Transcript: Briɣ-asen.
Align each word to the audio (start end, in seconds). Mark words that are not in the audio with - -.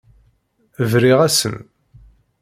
Briɣ-asen. 0.91 1.55